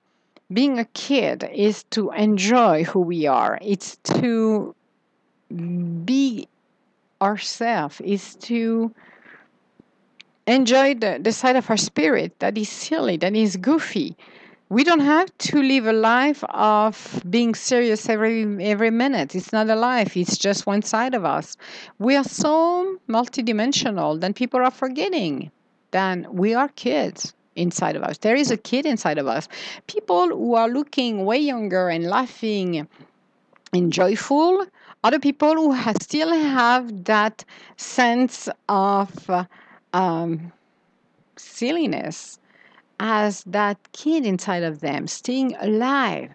being 0.53 0.79
a 0.79 0.85
kid 0.87 1.49
is 1.53 1.85
to 1.91 2.11
enjoy 2.11 2.85
who 2.85 3.01
we 3.01 3.27
are. 3.27 3.59
It's 3.63 3.97
to 4.05 4.75
be 6.05 6.49
ourselves 7.23 8.01
is 8.01 8.35
to 8.37 8.93
enjoy 10.55 10.95
the, 10.95 11.19
the 11.21 11.33
side 11.33 11.57
of 11.57 11.71
our 11.71 11.77
spirit 11.77 12.39
that 12.41 12.59
is 12.59 12.69
silly, 12.69 13.17
that 13.19 13.35
is 13.35 13.57
goofy. 13.57 14.17
We 14.69 14.85
don't 14.85 15.01
have 15.01 15.37
to 15.39 15.63
live 15.63 15.87
a 15.87 15.93
life 15.93 16.45
of 16.45 17.23
being 17.29 17.55
serious 17.57 18.09
every 18.09 18.65
every 18.65 18.91
minute. 18.91 19.35
It's 19.35 19.53
not 19.53 19.69
a 19.69 19.75
life, 19.75 20.17
it's 20.17 20.39
just 20.39 20.67
one 20.67 20.83
side 20.83 21.15
of 21.15 21.25
us. 21.25 21.57
We 21.99 22.15
are 22.15 22.25
so 22.25 22.99
multidimensional 23.09 24.21
that 24.21 24.37
people 24.37 24.61
are 24.61 24.71
forgetting 24.71 25.51
that 25.91 26.33
we 26.33 26.55
are 26.55 26.69
kids 26.69 27.35
inside 27.57 27.97
of 27.97 28.03
us. 28.05 28.19
There 28.19 28.37
is 28.37 28.53
a 28.53 28.57
kid 28.57 28.87
inside 28.87 29.19
of 29.19 29.27
us. 29.27 29.49
People 29.89 30.29
who 30.29 30.55
are 30.55 30.69
looking 30.69 31.25
way 31.25 31.39
younger 31.39 31.89
and 31.89 32.05
laughing 32.05 32.87
and 33.73 33.93
joyful 33.93 34.67
other 35.03 35.19
people 35.19 35.55
who 35.55 35.73
have 35.73 35.97
still 36.03 36.31
have 36.31 37.05
that 37.05 37.45
sense 37.77 38.49
of 38.69 39.31
uh, 39.31 39.45
um, 39.93 40.53
silliness 41.37 42.39
as 42.99 43.43
that 43.45 43.79
kid 43.93 44.27
inside 44.27 44.63
of 44.63 44.81
them 44.81 45.07
staying 45.07 45.57
alive 45.61 46.31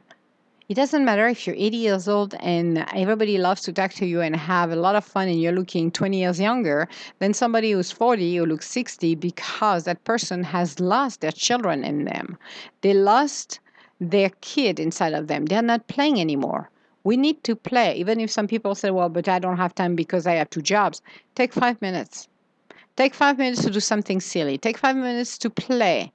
it 0.68 0.74
doesn't 0.74 1.06
matter 1.06 1.28
if 1.28 1.46
you're 1.46 1.56
80 1.56 1.78
years 1.78 2.08
old 2.08 2.34
and 2.40 2.80
everybody 2.96 3.38
loves 3.38 3.62
to 3.64 3.74
talk 3.74 3.94
to 3.94 4.06
you 4.08 4.22
and 4.22 4.36
have 4.36 4.72
a 4.72 4.76
lot 4.76 4.96
of 4.96 5.06
fun 5.06 5.28
and 5.28 5.40
you're 5.40 5.52
looking 5.52 5.92
20 5.92 6.18
years 6.18 6.40
younger 6.40 6.88
than 7.20 7.36
somebody 7.36 7.72
who's 7.72 7.92
40 7.92 8.38
who 8.38 8.48
looks 8.48 8.68
60 8.72 9.14
because 9.14 9.84
that 9.84 10.04
person 10.06 10.44
has 10.44 10.80
lost 10.80 11.22
their 11.22 11.32
children 11.32 11.84
in 11.84 12.06
them. 12.06 12.36
They 12.82 12.96
lost 12.96 13.60
their 14.02 14.32
kid 14.42 14.80
inside 14.80 15.14
of 15.14 15.28
them. 15.28 15.46
They're 15.46 15.62
not 15.62 15.88
playing 15.88 16.20
anymore. 16.20 16.72
We 17.04 17.16
need 17.16 17.44
to 17.44 17.56
play, 17.56 17.96
even 17.98 18.20
if 18.20 18.32
some 18.32 18.48
people 18.48 18.74
say, 18.74 18.90
well, 18.90 19.10
but 19.10 19.30
I 19.30 19.38
don't 19.38 19.58
have 19.58 19.76
time 19.76 19.96
because 19.96 20.26
I 20.26 20.34
have 20.34 20.50
two 20.50 20.64
jobs. 20.64 21.04
Take 21.36 21.54
five 21.54 21.80
minutes. 21.80 22.28
Take 22.96 23.14
five 23.14 23.38
minutes 23.38 23.64
to 23.64 23.72
do 23.72 23.80
something 23.80 24.22
silly. 24.22 24.58
Take 24.58 24.78
five 24.78 24.96
minutes 24.96 25.38
to 25.40 25.50
play. 25.50 26.12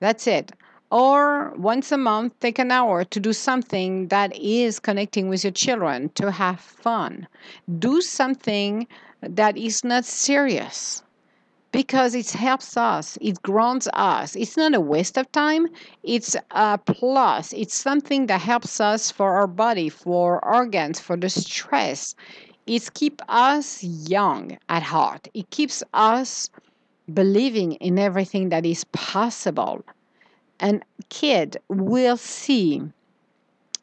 That's 0.00 0.26
it. 0.26 0.52
Or 0.90 1.52
once 1.56 1.92
a 1.92 1.98
month, 1.98 2.38
take 2.40 2.58
an 2.58 2.70
hour 2.72 3.04
to 3.04 3.20
do 3.20 3.32
something 3.32 4.08
that 4.08 4.34
is 4.36 4.80
connecting 4.80 5.28
with 5.28 5.44
your 5.44 5.52
children, 5.52 6.08
to 6.14 6.30
have 6.30 6.60
fun. 6.60 7.28
Do 7.78 8.00
something 8.00 8.86
that 9.20 9.56
is 9.56 9.84
not 9.84 10.04
serious 10.04 11.02
because 11.72 12.14
it 12.14 12.30
helps 12.30 12.76
us, 12.76 13.18
it 13.20 13.42
grounds 13.42 13.88
us. 13.92 14.34
It's 14.34 14.56
not 14.56 14.74
a 14.74 14.80
waste 14.80 15.18
of 15.18 15.30
time, 15.32 15.68
it's 16.02 16.34
a 16.50 16.78
plus. 16.78 17.52
It's 17.52 17.74
something 17.74 18.26
that 18.26 18.40
helps 18.40 18.80
us 18.80 19.10
for 19.10 19.34
our 19.34 19.46
body, 19.46 19.88
for 19.90 20.42
organs, 20.44 20.98
for 20.98 21.16
the 21.16 21.28
stress. 21.28 22.14
It 22.68 22.92
keeps 22.92 23.24
us 23.30 23.82
young 23.82 24.58
at 24.68 24.82
heart. 24.82 25.28
It 25.32 25.48
keeps 25.48 25.82
us 25.94 26.50
believing 27.14 27.72
in 27.72 27.98
everything 27.98 28.50
that 28.50 28.66
is 28.66 28.84
possible. 28.92 29.82
And 30.60 30.84
kid 31.08 31.56
will 31.68 32.18
see. 32.18 32.82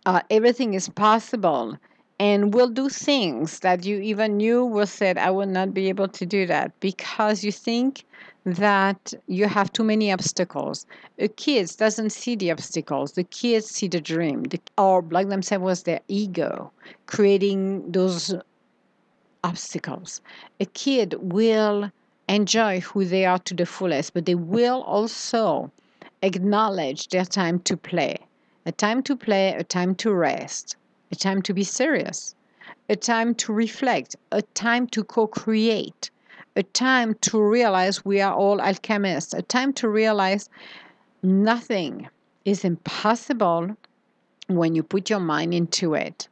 Uh, 0.06 0.22
everything 0.30 0.75
is 0.75 0.88
possible. 0.88 1.80
And 2.20 2.54
will 2.54 2.70
do 2.70 2.88
things 2.88 3.60
that 3.62 3.86
you 3.86 4.00
even 4.01 4.38
knew 4.38 4.63
was 4.63 4.92
said 4.92 5.18
i 5.18 5.32
will 5.32 5.48
not 5.48 5.74
be 5.74 5.89
able 5.89 6.08
to 6.08 6.25
do 6.25 6.46
that 6.46 6.80
because 6.80 7.44
you 7.44 7.51
think 7.51 8.06
that 8.46 9.13
you 9.27 9.48
have 9.48 9.74
too 9.74 9.84
many 9.84 10.12
obstacles. 10.12 10.86
A 11.18 11.27
kid 11.27 11.72
doesn't 11.75 12.12
see 12.12 12.36
the 12.36 12.51
obstacles. 12.51 13.13
The 13.13 13.24
kids 13.24 13.65
see 13.65 13.88
the 13.88 14.00
dream. 14.00 14.44
The, 14.44 14.62
or 14.77 15.01
like 15.10 15.30
themselves 15.30 15.63
was 15.63 15.84
their 15.84 16.01
ego 16.08 16.72
creating 17.08 17.92
those 17.92 18.36
obstacles 19.50 20.22
a 20.60 20.66
kid 20.66 21.16
will 21.20 21.92
enjoy 22.28 22.74
who 22.82 23.06
they 23.06 23.25
are 23.25 23.40
to 23.40 23.54
the 23.54 23.66
fullest 23.66 24.14
but 24.14 24.25
they 24.25 24.36
will 24.36 24.82
also 24.84 25.72
acknowledge 26.22 27.08
their 27.10 27.25
time 27.25 27.58
to 27.60 27.75
play 27.78 28.16
a 28.66 28.72
time 28.72 29.02
to 29.04 29.16
play 29.16 29.54
a 29.54 29.64
time 29.64 29.94
to 29.94 30.12
rest 30.14 30.75
a 31.12 31.16
time 31.16 31.42
to 31.42 31.54
be 31.54 31.64
serious, 31.64 32.36
a 32.90 32.96
time 32.96 33.36
to 33.36 33.54
reflect, 33.54 34.16
a 34.32 34.42
time 34.42 34.88
to 34.88 35.04
co 35.04 35.28
create, 35.28 36.10
a 36.56 36.64
time 36.64 37.14
to 37.22 37.42
realize 37.42 38.04
we 38.04 38.22
are 38.22 38.34
all 38.34 38.60
alchemists, 38.60 39.34
a 39.34 39.42
time 39.42 39.72
to 39.74 39.88
realize 39.88 40.50
nothing 41.24 42.10
is 42.44 42.66
impossible 42.66 43.75
when 44.48 44.75
you 44.75 44.84
put 44.84 45.10
your 45.10 45.20
mind 45.20 45.54
into 45.54 45.94
it. 45.94 46.28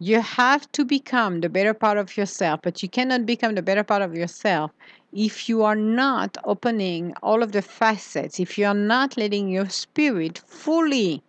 You 0.00 0.20
have 0.20 0.70
to 0.72 0.84
become 0.84 1.40
the 1.40 1.48
better 1.48 1.74
part 1.74 1.98
of 1.98 2.16
yourself, 2.16 2.60
but 2.62 2.82
you 2.82 2.88
cannot 2.88 3.26
become 3.26 3.56
the 3.56 3.62
better 3.62 3.82
part 3.82 4.02
of 4.02 4.14
yourself 4.14 4.70
if 5.12 5.48
you 5.48 5.64
are 5.64 5.74
not 5.74 6.36
opening 6.44 7.14
all 7.22 7.42
of 7.42 7.52
the 7.52 7.62
facets, 7.62 8.38
if 8.38 8.56
you 8.58 8.66
are 8.66 8.74
not 8.74 9.16
letting 9.16 9.48
your 9.48 9.68
spirit 9.68 10.38
fully 10.46 11.22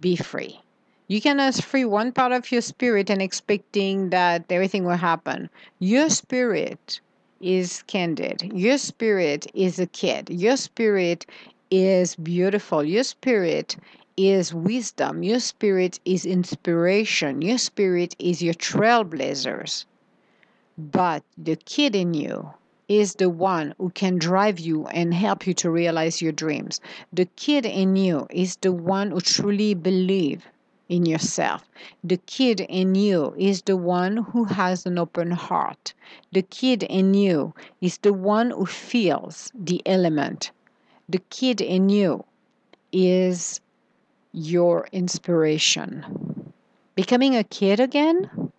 be 0.00 0.16
free. 0.16 0.60
You 1.08 1.20
cannot 1.20 1.54
free 1.54 1.84
one 1.84 2.12
part 2.12 2.32
of 2.32 2.52
your 2.52 2.60
spirit 2.60 3.08
and 3.08 3.22
expecting 3.22 4.10
that 4.10 4.44
everything 4.50 4.84
will 4.84 4.96
happen. 4.96 5.48
Your 5.78 6.10
spirit 6.10 7.00
is 7.40 7.82
candid. 7.86 8.50
Your 8.54 8.78
spirit 8.78 9.46
is 9.54 9.78
a 9.78 9.86
kid. 9.86 10.30
Your 10.30 10.56
spirit 10.56 11.26
is 11.70 12.14
beautiful. 12.16 12.84
Your 12.84 13.04
spirit 13.04 13.76
is 14.16 14.52
wisdom. 14.52 15.22
Your 15.22 15.40
spirit 15.40 16.00
is 16.04 16.26
inspiration. 16.26 17.42
Your 17.42 17.58
spirit 17.58 18.14
is 18.18 18.42
your 18.42 18.54
trailblazers. 18.54 19.84
But 20.78 21.22
the 21.36 21.56
kid 21.56 21.94
in 21.94 22.14
you 22.14 22.50
is 22.88 23.14
the 23.14 23.30
one 23.30 23.74
who 23.78 23.90
can 23.90 24.18
drive 24.18 24.58
you 24.58 24.86
and 24.88 25.14
help 25.14 25.46
you 25.46 25.54
to 25.54 25.70
realize 25.70 26.20
your 26.20 26.32
dreams. 26.32 26.80
The 27.12 27.26
kid 27.36 27.64
in 27.64 27.96
you 27.96 28.26
is 28.30 28.56
the 28.56 28.72
one 28.72 29.12
who 29.12 29.20
truly 29.20 29.74
believes 29.74 30.44
in 30.88 31.06
yourself. 31.06 31.70
The 32.04 32.18
kid 32.18 32.60
in 32.60 32.94
you 32.94 33.34
is 33.38 33.62
the 33.62 33.76
one 33.76 34.18
who 34.18 34.44
has 34.44 34.84
an 34.84 34.98
open 34.98 35.30
heart. 35.30 35.94
The 36.32 36.42
kid 36.42 36.82
in 36.82 37.14
you 37.14 37.54
is 37.80 37.98
the 37.98 38.12
one 38.12 38.50
who 38.50 38.66
feels 38.66 39.50
the 39.54 39.80
element. 39.86 40.50
The 41.08 41.22
kid 41.30 41.60
in 41.60 41.88
you 41.88 42.24
is 42.92 43.60
your 44.32 44.88
inspiration. 44.92 46.52
Becoming 46.94 47.36
a 47.36 47.44
kid 47.44 47.80
again 47.80 48.52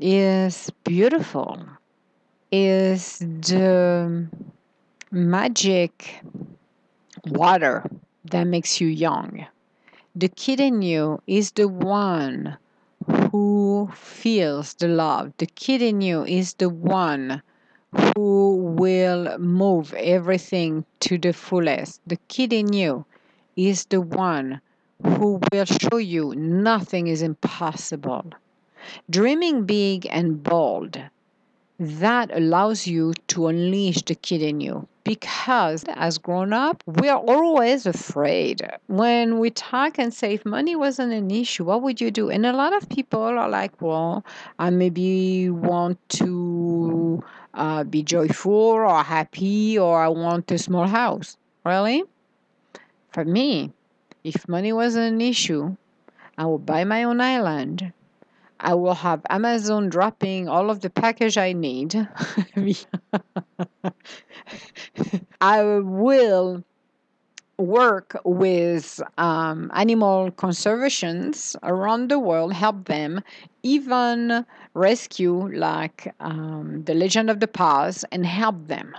is 0.00 0.70
beautiful, 0.84 1.64
is 2.50 3.18
the 3.18 4.26
magic 5.10 6.22
water 7.26 7.84
that 8.24 8.44
makes 8.46 8.80
you 8.80 8.88
young 8.88 9.46
the 10.18 10.28
kid 10.28 10.58
in 10.58 10.82
you 10.82 11.22
is 11.28 11.52
the 11.52 11.68
one 11.68 12.56
who 13.30 13.88
feels 13.94 14.74
the 14.74 14.88
love. 14.88 15.32
The 15.38 15.46
kid 15.46 15.80
in 15.80 16.00
you 16.00 16.24
is 16.24 16.54
the 16.54 16.68
one 16.68 17.40
who 17.92 18.56
will 18.56 19.38
move 19.38 19.94
everything 19.94 20.84
to 21.00 21.18
the 21.18 21.32
fullest. 21.32 22.00
The 22.04 22.18
kid 22.26 22.52
in 22.52 22.72
you 22.72 23.04
is 23.54 23.84
the 23.84 24.00
one 24.00 24.60
who 25.02 25.40
will 25.52 25.64
show 25.64 25.96
you 25.96 26.34
nothing 26.36 27.06
is 27.06 27.22
impossible. 27.22 28.24
Dreaming 29.10 29.64
big 29.64 30.06
and 30.10 30.42
bold, 30.42 31.00
that 31.78 32.36
allows 32.36 32.86
you 32.86 33.12
to 33.28 33.46
unleash 33.46 34.02
the 34.02 34.14
kid 34.14 34.42
in 34.42 34.60
you. 34.60 34.88
Because 35.04 35.84
as 35.88 36.18
grown 36.18 36.52
up 36.52 36.82
we 36.86 37.08
are 37.08 37.18
always 37.18 37.86
afraid. 37.86 38.68
When 38.88 39.38
we 39.38 39.50
talk 39.50 39.98
and 39.98 40.12
say 40.12 40.34
if 40.34 40.44
money 40.44 40.76
wasn't 40.76 41.12
an 41.12 41.30
issue 41.30 41.64
what 41.64 41.82
would 41.82 42.00
you 42.00 42.10
do? 42.10 42.28
And 42.28 42.44
a 42.44 42.52
lot 42.52 42.76
of 42.76 42.88
people 42.88 43.22
are 43.22 43.48
like 43.48 43.80
well 43.80 44.24
i 44.58 44.68
maybe 44.70 45.48
want 45.48 45.98
to 46.20 47.22
uh, 47.54 47.84
be 47.84 48.02
joyful 48.02 48.52
or 48.52 49.02
happy 49.02 49.78
or 49.78 50.02
i 50.02 50.08
want 50.08 50.50
a 50.50 50.58
small 50.58 50.86
house. 50.86 51.36
Really? 51.64 52.02
For 53.12 53.24
me 53.24 53.72
if 54.24 54.48
money 54.48 54.72
wasn't 54.72 55.14
an 55.14 55.20
issue 55.20 55.76
i 56.36 56.44
would 56.44 56.64
buy 56.66 56.84
my 56.84 57.02
own 57.04 57.20
island 57.20 57.92
I 58.60 58.74
will 58.74 58.94
have 58.94 59.24
Amazon 59.30 59.88
dropping 59.88 60.48
all 60.48 60.70
of 60.70 60.80
the 60.80 60.90
package 60.90 61.38
I 61.38 61.52
need. 61.52 61.94
I 65.40 65.62
will 65.62 66.64
work 67.56 68.20
with 68.24 69.00
um, 69.16 69.70
animal 69.74 70.30
conservations 70.32 71.56
around 71.62 72.10
the 72.10 72.18
world, 72.18 72.52
help 72.52 72.86
them, 72.86 73.22
even 73.62 74.44
rescue 74.74 75.48
like 75.56 76.14
um, 76.20 76.82
the 76.84 76.94
Legend 76.94 77.30
of 77.30 77.40
the 77.40 77.48
Past, 77.48 78.04
and 78.10 78.26
help 78.26 78.66
them. 78.66 78.94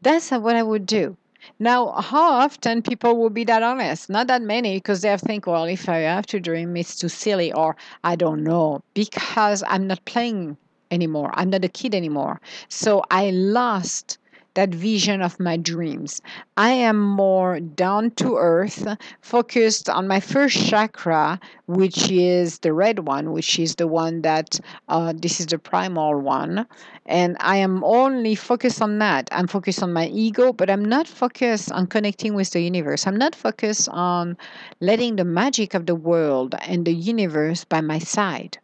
That's 0.00 0.30
what 0.30 0.56
I 0.56 0.62
would 0.62 0.86
do. 0.86 1.16
Now, 1.58 1.92
how 1.92 2.32
often 2.32 2.82
people 2.82 3.16
will 3.16 3.30
be 3.30 3.44
that 3.44 3.62
honest? 3.62 4.08
Not 4.10 4.26
that 4.28 4.42
many, 4.42 4.76
because 4.76 5.02
they 5.02 5.16
think, 5.16 5.46
well, 5.46 5.64
if 5.64 5.88
I 5.88 5.98
have 5.98 6.26
to 6.26 6.40
dream, 6.40 6.76
it's 6.76 6.96
too 6.96 7.08
silly, 7.08 7.52
or 7.52 7.76
I 8.04 8.16
don't 8.16 8.44
know, 8.44 8.82
because 8.94 9.62
I'm 9.66 9.86
not 9.86 10.04
playing 10.04 10.56
anymore. 10.90 11.30
I'm 11.34 11.50
not 11.50 11.64
a 11.64 11.68
kid 11.68 11.94
anymore. 11.94 12.40
So 12.68 13.02
I 13.10 13.30
lost 13.30 14.18
that 14.54 14.74
vision 14.74 15.22
of 15.22 15.40
my 15.40 15.56
dreams. 15.56 16.20
I 16.56 16.70
am 16.70 17.00
more 17.00 17.60
down 17.60 18.10
to 18.12 18.36
earth, 18.36 18.86
focused 19.20 19.88
on 19.88 20.06
my 20.06 20.20
first 20.20 20.68
chakra, 20.68 21.40
which 21.66 22.10
is 22.10 22.58
the 22.58 22.72
red 22.72 23.00
one, 23.00 23.32
which 23.32 23.58
is 23.58 23.76
the 23.76 23.86
one 23.86 24.22
that 24.22 24.60
uh, 24.88 25.12
this 25.16 25.40
is 25.40 25.46
the 25.46 25.58
primal 25.58 26.20
one. 26.20 26.66
And 27.06 27.36
I 27.40 27.56
am 27.56 27.82
only 27.84 28.34
focused 28.34 28.82
on 28.82 28.98
that. 28.98 29.28
I'm 29.32 29.46
focused 29.46 29.82
on 29.82 29.92
my 29.92 30.06
ego, 30.08 30.52
but 30.52 30.70
I'm 30.70 30.84
not 30.84 31.08
focused 31.08 31.72
on 31.72 31.86
connecting 31.86 32.34
with 32.34 32.50
the 32.50 32.60
universe. 32.60 33.06
I'm 33.06 33.16
not 33.16 33.34
focused 33.34 33.88
on 33.90 34.36
letting 34.80 35.16
the 35.16 35.24
magic 35.24 35.74
of 35.74 35.86
the 35.86 35.94
world 35.94 36.54
and 36.62 36.84
the 36.84 36.94
universe 36.94 37.64
by 37.64 37.80
my 37.80 37.98
side. 37.98 38.58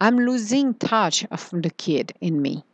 I'm 0.00 0.18
losing 0.18 0.74
touch 0.74 1.24
of 1.30 1.50
the 1.52 1.70
kid 1.70 2.12
in 2.20 2.40
me 2.40 2.64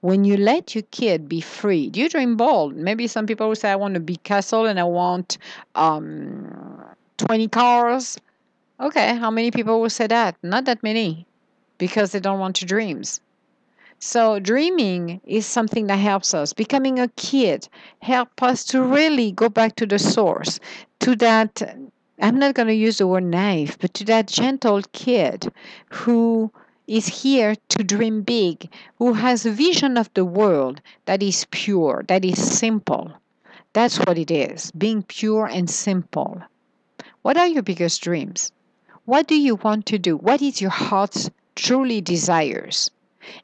when 0.00 0.24
you 0.24 0.36
let 0.36 0.74
your 0.74 0.82
kid 0.90 1.28
be 1.28 1.40
free, 1.40 1.90
do 1.90 2.00
you 2.00 2.08
dream 2.08 2.36
bold. 2.36 2.76
Maybe 2.76 3.06
some 3.06 3.26
people 3.26 3.48
will 3.48 3.56
say, 3.56 3.70
I 3.70 3.76
want 3.76 3.96
a 3.96 4.00
big 4.00 4.22
castle 4.22 4.66
and 4.66 4.78
I 4.78 4.84
want 4.84 5.38
um, 5.74 6.84
20 7.18 7.48
cars. 7.48 8.18
Okay, 8.80 9.16
how 9.16 9.30
many 9.30 9.50
people 9.50 9.80
will 9.80 9.90
say 9.90 10.06
that? 10.06 10.36
Not 10.42 10.64
that 10.64 10.82
many 10.82 11.26
because 11.78 12.12
they 12.12 12.20
don't 12.20 12.40
want 12.40 12.56
to 12.56 12.64
dreams. 12.64 13.20
So 13.98 14.40
dreaming 14.40 15.20
is 15.24 15.46
something 15.46 15.86
that 15.86 15.96
helps 15.96 16.34
us. 16.34 16.52
Becoming 16.52 16.98
a 16.98 17.08
kid 17.08 17.68
help 18.00 18.42
us 18.42 18.64
to 18.66 18.82
really 18.82 19.30
go 19.30 19.48
back 19.48 19.76
to 19.76 19.86
the 19.86 19.98
source, 19.98 20.58
to 21.00 21.14
that 21.16 21.62
I'm 22.20 22.38
not 22.38 22.54
going 22.54 22.68
to 22.68 22.74
use 22.74 22.98
the 22.98 23.06
word 23.06 23.24
naive, 23.24 23.78
but 23.80 23.94
to 23.94 24.04
that 24.04 24.26
gentle 24.26 24.82
kid 24.92 25.52
who 25.90 26.52
is 26.92 27.22
here 27.22 27.54
to 27.70 27.82
dream 27.82 28.20
big, 28.20 28.68
who 28.98 29.14
has 29.14 29.46
a 29.46 29.50
vision 29.50 29.96
of 29.96 30.12
the 30.12 30.26
world 30.26 30.82
that 31.06 31.22
is 31.22 31.46
pure, 31.50 32.04
that 32.06 32.22
is 32.22 32.58
simple. 32.58 33.10
That's 33.72 33.96
what 34.00 34.18
it 34.18 34.30
is, 34.30 34.70
being 34.72 35.02
pure 35.02 35.46
and 35.46 35.70
simple. 35.70 36.42
What 37.22 37.38
are 37.38 37.46
your 37.46 37.62
biggest 37.62 38.02
dreams? 38.02 38.52
What 39.06 39.26
do 39.26 39.34
you 39.34 39.54
want 39.54 39.86
to 39.86 39.98
do? 39.98 40.18
What 40.18 40.42
is 40.42 40.60
your 40.60 40.70
heart's 40.70 41.30
truly 41.54 42.02
desires? 42.02 42.90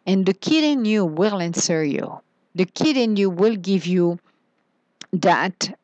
And 0.07 0.26
the 0.26 0.35
kid 0.35 0.62
in 0.62 0.85
you 0.85 1.07
will 1.07 1.40
answer 1.40 1.83
you. 1.83 2.21
The 2.55 2.67
kid 2.67 2.99
in 2.99 3.17
you 3.17 3.31
will 3.31 3.57
give 3.57 3.87
you 3.87 4.19
that 5.11 5.75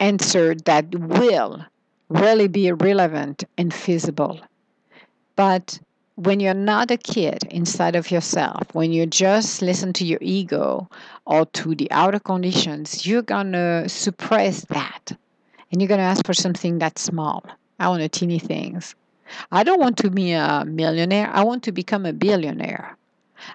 answer 0.00 0.56
that 0.64 0.92
will 0.92 1.64
really 2.08 2.48
be 2.48 2.72
relevant 2.72 3.44
and 3.56 3.72
feasible. 3.72 4.40
But 5.36 5.78
when 6.16 6.38
you're 6.38 6.54
not 6.54 6.90
a 6.90 6.96
kid 6.96 7.44
inside 7.50 7.96
of 7.96 8.10
yourself, 8.10 8.72
when 8.72 8.92
you 8.92 9.06
just 9.06 9.62
listen 9.62 9.92
to 9.94 10.04
your 10.04 10.20
ego 10.20 10.88
or 11.26 11.46
to 11.46 11.74
the 11.74 11.90
outer 11.90 12.20
conditions, 12.20 13.06
you're 13.06 13.22
going 13.22 13.52
to 13.52 13.88
suppress 13.88 14.64
that. 14.66 15.12
And 15.72 15.80
you're 15.80 15.88
going 15.88 15.98
to 15.98 16.04
ask 16.04 16.24
for 16.24 16.34
something 16.34 16.78
that's 16.78 17.02
small. 17.02 17.44
I 17.80 17.88
want 17.88 18.02
a 18.02 18.08
teeny 18.08 18.38
things. 18.38 18.94
I 19.50 19.64
don't 19.64 19.80
want 19.80 19.96
to 19.98 20.10
be 20.10 20.32
a 20.32 20.64
millionaire. 20.64 21.30
I 21.32 21.42
want 21.42 21.64
to 21.64 21.72
become 21.72 22.06
a 22.06 22.12
billionaire. 22.12 22.96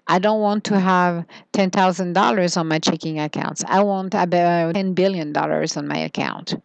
I 0.08 0.20
don't 0.20 0.42
want 0.42 0.66
to 0.66 0.80
have 0.80 1.26
$10,000 1.54 2.58
on 2.58 2.68
my 2.68 2.80
checking 2.80 3.20
accounts. 3.20 3.64
I 3.68 3.82
want 3.82 4.14
about 4.14 4.76
$10 4.76 4.94
billion 4.94 5.36
on 5.36 5.88
my 5.88 5.98
account. 5.98 6.62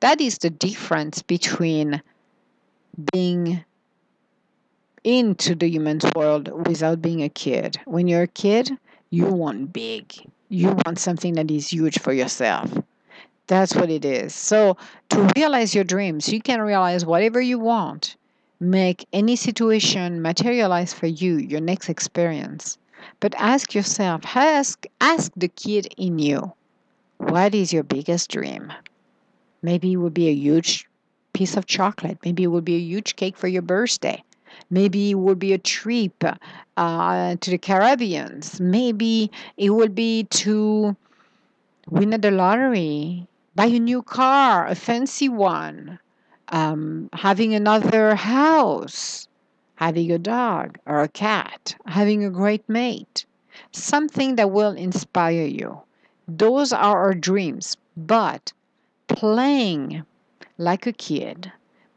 That 0.00 0.20
is 0.20 0.38
the 0.38 0.50
difference 0.50 1.22
between 1.22 2.02
being 3.12 3.64
into 5.04 5.54
the 5.54 5.68
human's 5.68 6.04
world 6.14 6.48
without 6.66 7.00
being 7.00 7.22
a 7.22 7.28
kid. 7.28 7.78
When 7.84 8.08
you're 8.08 8.22
a 8.22 8.28
kid, 8.28 8.76
you 9.10 9.26
want 9.26 9.72
big. 9.72 10.12
You 10.48 10.70
want 10.84 10.98
something 10.98 11.34
that 11.34 11.50
is 11.50 11.72
huge 11.72 11.98
for 11.98 12.12
yourself. 12.12 12.70
That's 13.46 13.74
what 13.74 13.90
it 13.90 14.04
is. 14.04 14.34
So, 14.34 14.76
to 15.08 15.32
realize 15.34 15.74
your 15.74 15.84
dreams, 15.84 16.28
you 16.28 16.40
can 16.40 16.60
realize 16.60 17.04
whatever 17.04 17.40
you 17.40 17.58
want. 17.58 18.16
Make 18.60 19.06
any 19.12 19.36
situation 19.36 20.22
materialize 20.22 20.92
for 20.92 21.06
you, 21.06 21.38
your 21.38 21.60
next 21.60 21.88
experience. 21.88 22.78
But 23.18 23.34
ask 23.38 23.74
yourself, 23.74 24.22
ask, 24.36 24.86
ask 25.00 25.32
the 25.36 25.48
kid 25.48 25.92
in 25.96 26.18
you, 26.18 26.52
what 27.16 27.54
is 27.54 27.72
your 27.72 27.82
biggest 27.82 28.30
dream? 28.30 28.72
Maybe 29.62 29.92
it 29.92 29.96
would 29.96 30.14
be 30.14 30.28
a 30.28 30.34
huge 30.34 30.88
piece 31.32 31.56
of 31.56 31.66
chocolate. 31.66 32.18
Maybe 32.24 32.44
it 32.44 32.48
would 32.48 32.64
be 32.64 32.76
a 32.76 32.80
huge 32.80 33.16
cake 33.16 33.36
for 33.36 33.48
your 33.48 33.62
birthday. 33.62 34.22
Maybe 34.70 35.10
it 35.10 35.14
would 35.14 35.38
be 35.38 35.52
a 35.52 35.58
trip 35.58 36.24
uh, 36.76 37.36
to 37.36 37.50
the 37.50 37.58
Caribbean. 37.58 38.40
Maybe 38.58 39.30
it 39.56 39.70
would 39.70 39.94
be 39.94 40.24
to 40.24 40.96
win 41.88 42.14
at 42.14 42.22
the 42.22 42.30
lottery, 42.30 43.26
buy 43.54 43.66
a 43.66 43.78
new 43.78 44.02
car, 44.02 44.66
a 44.66 44.74
fancy 44.74 45.28
one, 45.28 45.98
um, 46.48 47.10
having 47.12 47.54
another 47.54 48.14
house, 48.14 49.28
having 49.76 50.10
a 50.12 50.18
dog 50.18 50.78
or 50.86 51.02
a 51.02 51.08
cat, 51.08 51.74
having 51.86 52.24
a 52.24 52.30
great 52.30 52.68
mate, 52.68 53.24
something 53.72 54.36
that 54.36 54.50
will 54.50 54.72
inspire 54.72 55.44
you. 55.44 55.80
Those 56.28 56.72
are 56.72 56.98
our 56.98 57.14
dreams, 57.14 57.76
but 57.96 58.52
playing 59.08 60.04
like 60.58 60.86
a 60.86 60.92
kid 60.92 61.52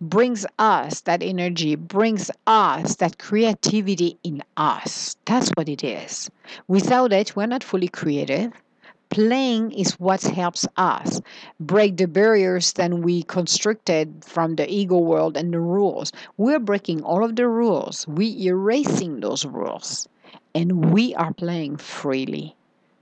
brings 0.10 0.46
us 0.60 1.02
that 1.02 1.24
energy, 1.24 1.76
brings 1.76 2.30
us 2.46 2.96
that 2.98 3.18
creativity 3.18 4.18
in 4.24 4.44
us. 4.58 5.16
That's 5.26 5.50
what 5.52 5.70
it 5.70 5.84
is. 5.84 6.30
Without 6.68 7.14
it, 7.14 7.36
we're 7.36 7.48
not 7.48 7.64
fully 7.64 7.88
creative. 7.88 8.52
Playing 9.10 9.72
is 9.72 10.00
what 10.00 10.24
helps 10.24 10.68
us 10.76 11.22
break 11.60 11.98
the 11.98 12.08
barriers 12.08 12.74
that 12.74 12.92
we 12.92 13.24
constructed 13.24 14.24
from 14.26 14.56
the 14.56 14.68
ego 14.72 14.98
world 14.98 15.38
and 15.38 15.54
the 15.54 15.60
rules. 15.60 16.12
We're 16.38 16.60
breaking 16.60 17.04
all 17.04 17.24
of 17.24 17.36
the 17.36 17.48
rules, 17.48 18.08
We're 18.08 18.38
erasing 18.38 19.20
those 19.20 19.46
rules, 19.46 20.08
and 20.56 20.92
we 20.92 21.14
are 21.16 21.34
playing 21.34 21.78
freely. 21.78 22.56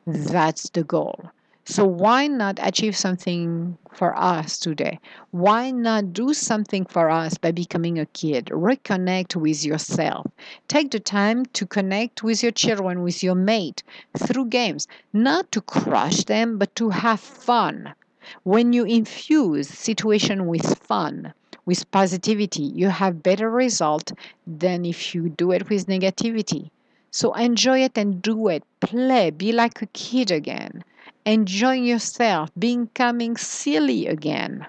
That's 0.05 0.69
the 0.69 0.83
goal. 0.83 1.31
So 1.63 1.85
why 1.85 2.25
not 2.25 2.57
achieve 2.59 2.97
something 2.97 3.77
for 3.93 4.17
us 4.17 4.57
today? 4.57 4.99
Why 5.29 5.69
not 5.69 6.11
do 6.11 6.33
something 6.33 6.85
for 6.85 7.11
us 7.11 7.37
by 7.37 7.51
becoming 7.51 7.99
a 7.99 8.07
kid? 8.07 8.45
Reconnect 8.47 9.35
with 9.35 9.63
yourself. 9.63 10.25
Take 10.67 10.89
the 10.89 10.99
time 10.99 11.45
to 11.53 11.67
connect 11.67 12.23
with 12.23 12.41
your 12.41 12.51
children, 12.51 13.03
with 13.03 13.21
your 13.21 13.35
mate 13.35 13.83
through 14.17 14.45
games, 14.47 14.87
not 15.13 15.51
to 15.51 15.61
crush 15.61 16.23
them, 16.23 16.57
but 16.57 16.75
to 16.77 16.89
have 16.89 17.19
fun. 17.19 17.93
When 18.41 18.73
you 18.73 18.83
infuse 18.83 19.69
situation 19.69 20.47
with 20.47 20.79
fun, 20.79 21.31
with 21.63 21.89
positivity, 21.91 22.63
you 22.63 22.89
have 22.89 23.21
better 23.21 23.51
result 23.51 24.13
than 24.47 24.83
if 24.83 25.13
you 25.13 25.29
do 25.29 25.51
it 25.51 25.69
with 25.69 25.85
negativity. 25.85 26.71
So 27.11 27.33
enjoy 27.33 27.83
it 27.83 27.99
and 27.99 28.19
do 28.19 28.47
it. 28.47 28.63
Play. 28.79 29.29
Be 29.29 29.51
like 29.51 29.83
a 29.83 29.87
kid 29.87 30.31
again 30.31 30.83
enjoying 31.25 31.83
yourself, 31.85 32.49
becoming 32.57 33.37
silly 33.37 34.07
again. 34.07 34.65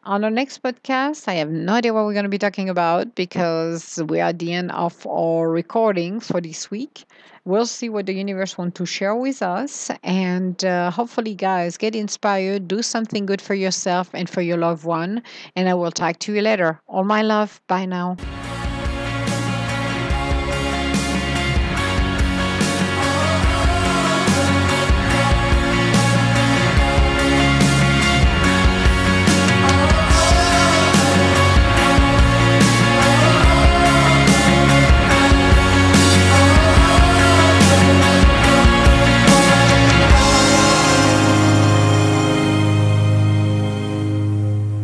On 0.05 0.23
our 0.23 0.29
next 0.29 0.61
podcast, 0.61 1.27
I 1.27 1.33
have 1.33 1.49
no 1.49 1.73
idea 1.73 1.91
what 1.91 2.05
we're 2.05 2.13
going 2.13 2.25
to 2.25 2.29
be 2.29 2.37
talking 2.37 2.69
about 2.69 3.15
because 3.15 3.99
we're 4.07 4.23
at 4.23 4.37
the 4.37 4.53
end 4.53 4.71
of 4.71 5.05
our 5.07 5.49
recording 5.49 6.19
for 6.19 6.39
this 6.39 6.69
week. 6.69 7.05
We'll 7.43 7.65
see 7.65 7.89
what 7.89 8.05
the 8.05 8.13
universe 8.13 8.55
wants 8.55 8.77
to 8.77 8.85
share 8.85 9.15
with 9.15 9.41
us. 9.41 9.89
And 10.03 10.63
uh, 10.63 10.91
hopefully, 10.91 11.33
guys, 11.33 11.77
get 11.77 11.95
inspired, 11.95 12.67
do 12.67 12.83
something 12.83 13.25
good 13.25 13.41
for 13.41 13.55
yourself 13.55 14.11
and 14.13 14.29
for 14.29 14.41
your 14.41 14.57
loved 14.57 14.85
one. 14.85 15.23
And 15.55 15.67
I 15.67 15.73
will 15.73 15.91
talk 15.91 16.19
to 16.19 16.33
you 16.33 16.41
later. 16.43 16.79
All 16.87 17.03
my 17.03 17.23
love. 17.23 17.59
Bye 17.67 17.85
now. 17.85 18.17